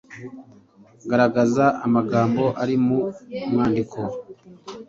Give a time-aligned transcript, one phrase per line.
[1.09, 2.99] Garagaza amagambo ari mu
[3.49, 3.99] mwandiko